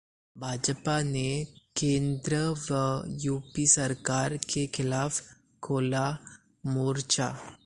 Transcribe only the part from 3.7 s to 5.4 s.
सरकार के खिलाफ